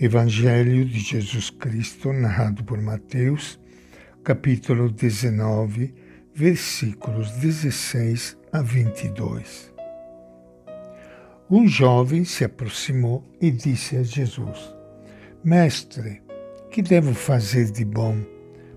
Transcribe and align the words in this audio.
Evangelho 0.00 0.84
de 0.84 1.00
Jesus 1.00 1.50
Cristo, 1.50 2.12
narrado 2.12 2.62
por 2.62 2.80
Mateus, 2.80 3.58
capítulo 4.22 4.92
19, 4.92 5.92
versículos 6.32 7.32
16 7.32 8.38
a 8.52 8.62
22. 8.62 9.74
Um 11.50 11.66
jovem 11.66 12.24
se 12.24 12.44
aproximou 12.44 13.24
e 13.40 13.50
disse 13.50 13.96
a 13.96 14.04
Jesus: 14.04 14.72
Mestre, 15.42 16.22
que 16.70 16.80
devo 16.80 17.12
fazer 17.12 17.72
de 17.72 17.84
bom 17.84 18.24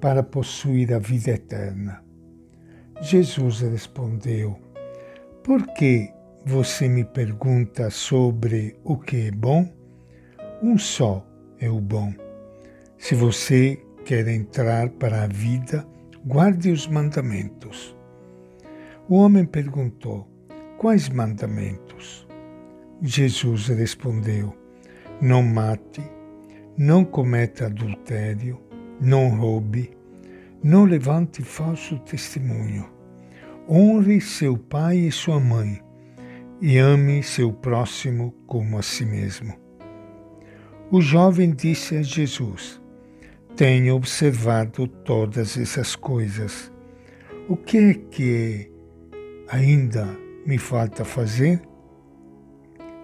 para 0.00 0.22
possuir 0.22 0.94
a 0.94 0.98
vida 0.98 1.32
eterna? 1.32 2.02
Jesus 3.02 3.60
respondeu: 3.60 4.58
Por 5.44 5.74
que 5.74 6.08
você 6.46 6.88
me 6.88 7.04
pergunta 7.04 7.90
sobre 7.90 8.74
o 8.82 8.96
que 8.96 9.26
é 9.26 9.30
bom? 9.30 9.81
Um 10.62 10.78
só 10.78 11.26
é 11.58 11.68
o 11.68 11.80
bom. 11.80 12.14
Se 12.96 13.16
você 13.16 13.84
quer 14.04 14.28
entrar 14.28 14.90
para 14.90 15.24
a 15.24 15.26
vida, 15.26 15.84
guarde 16.24 16.70
os 16.70 16.86
mandamentos. 16.86 17.96
O 19.08 19.16
homem 19.16 19.44
perguntou: 19.44 20.28
Quais 20.78 21.08
mandamentos? 21.08 22.28
Jesus 23.02 23.66
respondeu: 23.66 24.56
Não 25.20 25.42
mate, 25.42 26.00
não 26.78 27.04
cometa 27.04 27.66
adultério, 27.66 28.60
não 29.00 29.30
roube, 29.30 29.90
não 30.62 30.84
levante 30.84 31.42
falso 31.42 31.98
testemunho. 31.98 32.88
Honre 33.68 34.20
seu 34.20 34.56
pai 34.56 34.98
e 34.98 35.10
sua 35.10 35.40
mãe 35.40 35.82
e 36.60 36.78
ame 36.78 37.20
seu 37.20 37.52
próximo 37.52 38.32
como 38.46 38.78
a 38.78 38.82
si 38.82 39.04
mesmo. 39.04 39.61
O 40.94 41.00
jovem 41.00 41.52
disse 41.52 41.96
a 41.96 42.02
Jesus: 42.02 42.78
Tenho 43.56 43.96
observado 43.96 44.86
todas 44.86 45.56
essas 45.56 45.96
coisas. 45.96 46.70
O 47.48 47.56
que 47.56 47.78
é 47.78 47.94
que 47.94 48.70
ainda 49.48 50.06
me 50.44 50.58
falta 50.58 51.02
fazer? 51.02 51.62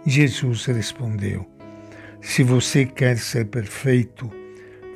Jesus 0.05 0.67
respondeu: 0.67 1.47
Se 2.21 2.43
você 2.43 2.85
quer 2.85 3.17
ser 3.17 3.47
perfeito, 3.47 4.31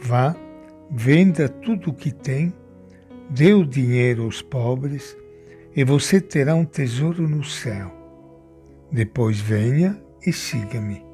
vá, 0.03 0.37
venda 0.91 1.49
tudo 1.49 1.93
o 1.93 1.95
que 1.95 2.13
tem, 2.13 2.53
dê 3.31 3.55
o 3.55 3.65
dinheiro 3.65 4.25
aos 4.25 4.43
pobres 4.43 5.17
e 5.75 5.83
você 5.83 6.21
terá 6.21 6.55
um 6.55 6.67
tesouro 6.67 7.27
no 7.27 7.43
céu. 7.43 7.91
Depois 8.93 9.41
venha 9.41 9.99
e 10.27 10.31
siga-me. 10.31 11.12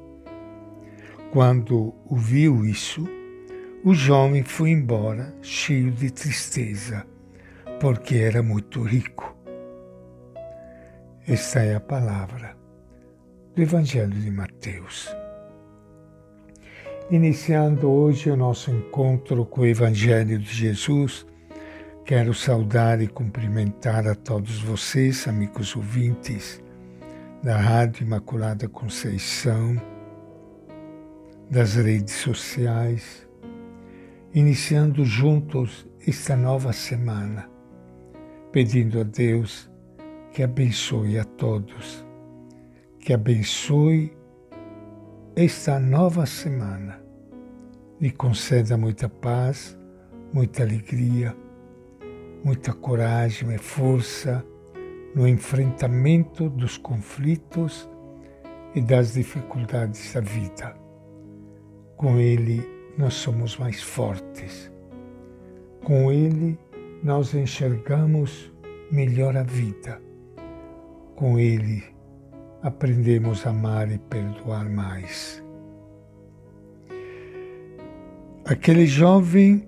Quando 1.31 1.93
ouviu 2.09 2.65
isso, 2.65 3.07
o 3.83 3.93
jovem 3.93 4.41
foi 4.41 4.71
embora 4.71 5.31
cheio 5.43 5.91
de 5.91 6.09
tristeza, 6.09 7.05
porque 7.79 8.15
era 8.15 8.41
muito 8.41 8.81
rico. 8.81 9.37
Esta 11.27 11.59
é 11.59 11.75
a 11.75 11.79
palavra 11.79 12.57
do 13.55 13.61
Evangelho 13.61 14.09
de 14.09 14.31
Mateus. 14.31 15.15
Iniciando 17.11 17.87
hoje 17.87 18.31
o 18.31 18.35
nosso 18.35 18.71
encontro 18.71 19.45
com 19.45 19.61
o 19.61 19.67
Evangelho 19.67 20.39
de 20.39 20.51
Jesus, 20.51 21.27
quero 22.05 22.33
saudar 22.33 23.03
e 23.03 23.07
cumprimentar 23.07 24.07
a 24.07 24.15
todos 24.15 24.63
vocês, 24.63 25.27
amigos 25.27 25.75
ouvintes 25.75 26.59
da 27.43 27.55
Rádio 27.55 28.03
Imaculada 28.03 28.67
Conceição 28.67 29.79
das 31.49 31.73
redes 31.73 32.13
sociais, 32.13 33.27
iniciando 34.35 35.03
juntos 35.03 35.87
esta 36.07 36.37
nova 36.37 36.71
semana, 36.71 37.49
pedindo 38.51 38.99
a 38.99 39.03
Deus 39.03 39.67
que 40.31 40.43
abençoe 40.43 41.17
a 41.17 41.23
todos, 41.23 42.05
que 42.99 43.13
abençoe 43.13 44.15
esta 45.35 45.79
nova 45.79 46.27
semana, 46.27 47.01
lhe 47.99 48.11
conceda 48.11 48.77
muita 48.77 49.09
paz, 49.09 49.75
muita 50.31 50.61
alegria, 50.61 51.35
muita 52.43 52.73
coragem 52.73 53.55
e 53.55 53.57
força 53.57 54.45
no 55.15 55.27
enfrentamento 55.27 56.47
dos 56.47 56.77
conflitos 56.77 57.89
e 58.75 58.81
das 58.81 59.13
dificuldades 59.13 60.13
da 60.13 60.21
vida 60.21 60.88
com 61.99 62.17
Ele 62.17 62.65
nós 62.97 63.13
somos 63.15 63.57
mais 63.57 63.83
fortes. 63.83 64.71
Com 65.83 66.09
Ele 66.09 66.57
nós 67.03 67.33
enxergamos 67.33 68.53
melhor 68.89 69.35
a 69.35 69.43
vida. 69.43 70.01
Com 71.17 71.37
Ele 71.37 71.83
aprendemos 72.63 73.45
a 73.45 73.49
amar 73.49 73.91
e 73.91 73.97
perdoar 73.97 74.69
mais. 74.69 75.43
Aquele 78.45 78.87
jovem 78.87 79.67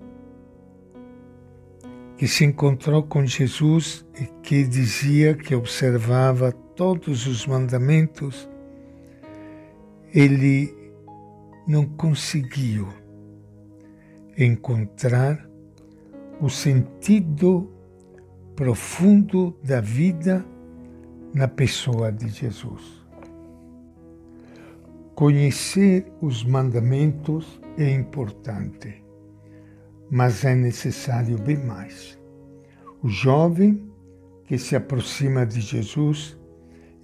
que 2.16 2.26
se 2.26 2.46
encontrou 2.46 3.02
com 3.02 3.26
Jesus 3.26 4.06
e 4.18 4.24
que 4.42 4.64
dizia 4.64 5.34
que 5.34 5.54
observava 5.54 6.50
todos 6.50 7.26
os 7.26 7.46
mandamentos, 7.46 8.48
ele 10.14 10.81
não 11.66 11.84
conseguiu 11.86 12.88
encontrar 14.36 15.48
o 16.40 16.48
sentido 16.48 17.70
profundo 18.56 19.56
da 19.62 19.80
vida 19.80 20.44
na 21.34 21.46
pessoa 21.46 22.10
de 22.10 22.28
Jesus. 22.28 23.02
Conhecer 25.14 26.10
os 26.20 26.42
mandamentos 26.42 27.60
é 27.78 27.90
importante, 27.90 29.02
mas 30.10 30.44
é 30.44 30.54
necessário 30.54 31.38
bem 31.38 31.58
mais. 31.58 32.18
O 33.02 33.08
jovem 33.08 33.88
que 34.44 34.58
se 34.58 34.74
aproxima 34.74 35.46
de 35.46 35.60
Jesus 35.60 36.38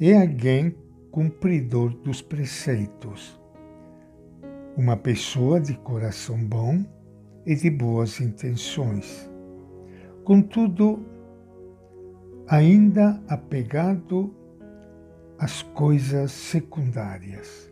é 0.01 0.17
alguém 0.21 0.75
cumpridor 1.11 1.91
dos 1.91 2.21
preceitos 2.21 3.39
uma 4.79 4.97
pessoa 4.97 5.59
de 5.61 5.75
coração 5.75 6.39
bom 6.39 6.85
e 7.45 7.53
de 7.57 7.69
boas 7.69 8.21
intenções. 8.21 9.29
Contudo, 10.23 11.05
ainda 12.47 13.21
apegado 13.27 14.33
às 15.37 15.63
coisas 15.63 16.31
secundárias. 16.31 17.69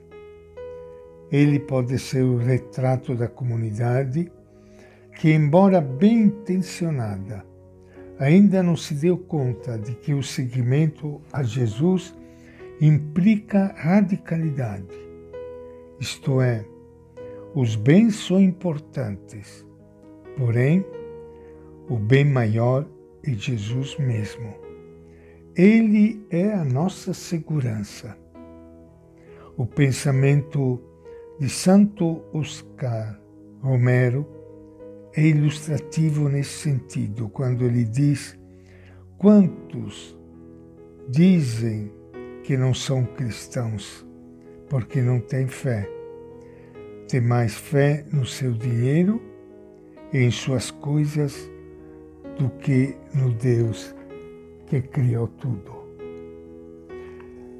Ele 1.31 1.61
pode 1.61 1.97
ser 1.97 2.25
o 2.25 2.39
retrato 2.39 3.15
da 3.15 3.28
comunidade 3.28 4.33
que, 5.17 5.33
embora 5.33 5.81
bem 5.81 6.23
intencionada, 6.23 7.47
ainda 8.19 8.65
não 8.65 8.77
se 8.77 8.94
deu 8.94 9.17
conta 9.17 9.78
de 9.78 9.94
que 9.94 10.12
o 10.12 10.25
seguimento 10.25 11.21
a 11.33 11.44
Jesus 11.44 12.12
implica 12.81 13.73
radicalidade, 13.77 14.99
isto 16.00 16.41
é, 16.43 16.67
os 17.56 17.75
bens 17.75 18.17
são 18.17 18.39
importantes, 18.39 19.67
porém, 20.37 20.84
o 21.89 21.97
bem 21.97 22.22
maior 22.22 22.87
é 23.25 23.31
Jesus 23.31 23.97
mesmo. 23.97 24.53
Ele 25.56 26.22
é 26.28 26.53
a 26.53 26.62
nossa 26.62 27.15
segurança. 27.15 28.15
O 29.56 29.65
pensamento 29.65 30.78
de 31.41 31.49
Santo 31.49 32.22
Oscar 32.31 33.19
Romero 33.62 34.26
é 35.14 35.23
ilustrativo 35.23 36.29
nesse 36.29 36.59
sentido, 36.59 37.31
quando 37.31 37.64
ele 37.64 37.85
diz: 37.85 38.38
Quantos 39.17 40.14
dizem 41.09 41.91
que 42.43 42.55
não 42.55 42.75
são 42.75 43.06
cristãos 43.06 44.06
porque 44.69 45.00
não 45.00 45.19
têm 45.20 45.47
fé? 45.47 45.95
Ter 47.08 47.20
mais 47.20 47.55
fé 47.55 48.05
no 48.12 48.26
seu 48.26 48.53
dinheiro 48.53 49.23
e 50.12 50.19
em 50.19 50.31
suas 50.31 50.70
coisas 50.70 51.50
do 52.38 52.50
que 52.50 52.97
no 53.14 53.31
Deus 53.32 53.94
que 54.67 54.81
criou 54.82 55.29
tudo. 55.29 55.76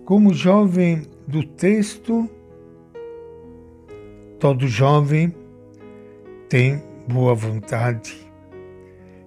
Como 0.05 0.35
jovem 0.35 1.03
do 1.27 1.45
texto, 1.45 2.29
todo 4.39 4.69
jovem 4.69 5.35
tem 6.49 6.83
boa 7.09 7.35
vontade 7.35 8.15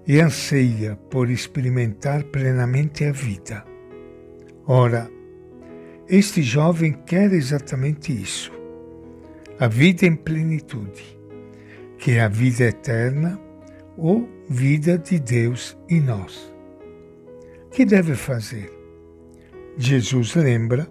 e 0.07 0.19
anseia 0.19 0.95
por 1.10 1.30
experimentar 1.30 2.24
plenamente 2.25 3.04
a 3.04 3.12
vida. 3.12 3.65
Ora, 4.65 5.10
este 6.07 6.42
jovem 6.42 6.94
quer 7.06 7.31
exatamente 7.33 8.12
isso 8.12 8.60
a 9.59 9.67
vida 9.67 10.06
em 10.06 10.15
plenitude, 10.15 11.19
que 11.97 12.11
é 12.11 12.21
a 12.21 12.29
vida 12.29 12.63
eterna 12.63 13.38
ou 13.97 14.25
vida 14.50 14.97
de 14.97 15.19
Deus 15.19 15.77
em 15.89 16.00
nós. 16.00 16.53
Que 17.69 17.83
deve 17.83 18.15
fazer? 18.15 18.71
Jesus 19.77 20.33
lembra 20.33 20.88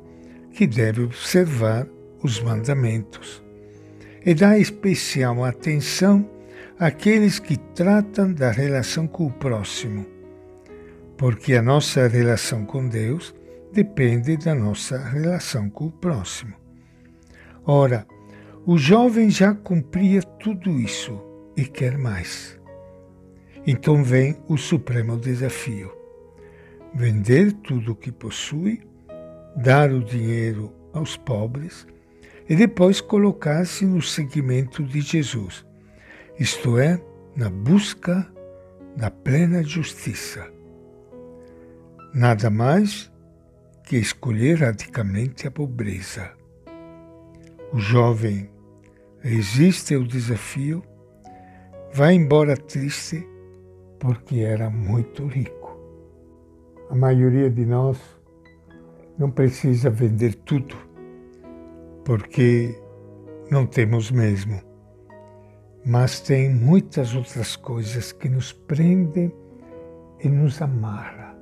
que 0.53 0.67
deve 0.67 1.03
observar 1.03 1.89
os 2.23 2.43
mandamentos 2.43 3.43
e 4.25 4.35
dá 4.35 4.59
especial 4.59 5.45
atenção 5.45 6.29
àqueles 6.79 7.39
que 7.39 7.57
tratam 7.75 8.35
da 8.35 8.51
relação 8.51 9.07
com 9.07 9.29
o 9.29 9.33
próximo, 9.33 10.05
porque 11.17 11.55
a 11.55 11.63
nossa 11.63 12.07
relação 12.07 12.67
com 12.67 12.87
Deus 12.87 13.35
depende 13.73 14.37
da 14.37 14.55
nossa 14.55 14.99
relação 14.99 15.71
com 15.71 15.87
o 15.87 15.93
próximo. 15.93 16.55
Ora, 17.65 18.07
o 18.71 18.77
jovem 18.77 19.31
já 19.31 19.55
cumpria 19.55 20.23
tudo 20.23 20.71
isso 20.79 21.19
e 21.57 21.65
quer 21.65 21.97
mais. 21.97 22.61
Então 23.67 24.05
vem 24.05 24.37
o 24.47 24.59
supremo 24.59 25.17
desafio: 25.17 25.91
vender 26.95 27.55
tudo 27.63 27.93
o 27.93 27.97
que 27.97 28.13
possui, 28.13 28.83
dar 29.57 29.91
o 29.91 30.05
dinheiro 30.05 30.71
aos 30.93 31.17
pobres 31.17 31.87
e 32.47 32.55
depois 32.55 33.01
colocar-se 33.01 33.87
no 33.87 34.03
seguimento 34.03 34.83
de 34.83 35.01
Jesus, 35.01 35.65
isto 36.39 36.77
é, 36.77 37.01
na 37.35 37.49
busca 37.49 38.31
da 38.95 39.11
plena 39.11 39.63
justiça. 39.63 40.47
Nada 42.13 42.51
mais 42.51 43.11
que 43.83 43.97
escolher 43.97 44.61
radicalmente 44.61 45.49
a 45.49 45.51
pobreza. 45.51 46.33
O 47.73 47.79
jovem 47.79 48.51
resiste 49.21 49.95
ao 49.95 50.05
desafio, 50.05 50.83
vai 51.93 52.15
embora 52.15 52.57
triste 52.57 53.27
porque 53.99 54.41
era 54.41 54.71
muito 54.71 55.27
rico. 55.27 55.77
A 56.91 56.95
maioria 56.95 57.51
de 57.51 57.67
nós 57.67 57.99
não 59.19 59.31
precisa 59.31 59.91
vender 59.91 60.35
tudo 60.37 60.77
porque 62.05 62.81
não 63.51 63.67
temos 63.67 64.11
mesmo. 64.11 64.61
Mas 65.85 66.21
tem 66.21 66.55
muitas 66.55 67.15
outras 67.15 67.57
coisas 67.57 68.13
que 68.13 68.29
nos 68.29 68.53
prendem 68.53 69.33
e 70.21 70.29
nos 70.29 70.61
amarra 70.61 71.37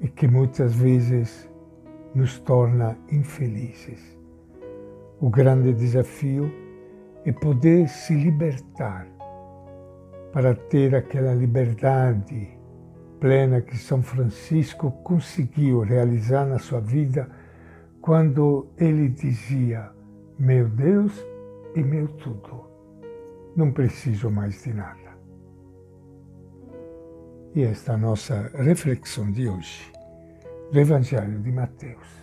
e 0.00 0.08
que 0.08 0.26
muitas 0.26 0.74
vezes 0.74 1.48
nos 2.14 2.38
torna 2.40 2.98
infelizes. 3.10 4.11
O 5.22 5.30
grande 5.30 5.72
desafio 5.72 6.52
é 7.24 7.30
poder 7.30 7.88
se 7.88 8.12
libertar 8.12 9.06
para 10.32 10.52
ter 10.52 10.96
aquela 10.96 11.32
liberdade 11.32 12.58
plena 13.20 13.60
que 13.60 13.76
São 13.78 14.02
Francisco 14.02 14.90
conseguiu 15.04 15.82
realizar 15.82 16.44
na 16.44 16.58
sua 16.58 16.80
vida 16.80 17.30
quando 18.00 18.66
ele 18.76 19.10
dizia: 19.10 19.92
Meu 20.40 20.68
Deus 20.68 21.24
e 21.76 21.84
meu 21.84 22.08
tudo, 22.08 22.64
não 23.54 23.70
preciso 23.70 24.28
mais 24.28 24.64
de 24.64 24.74
nada. 24.74 25.12
E 27.54 27.62
esta 27.62 27.92
é 27.92 27.94
a 27.94 27.98
nossa 27.98 28.50
reflexão 28.56 29.30
de 29.30 29.48
hoje 29.48 29.92
do 30.72 30.80
Evangelho 30.80 31.38
de 31.38 31.52
Mateus. 31.52 32.21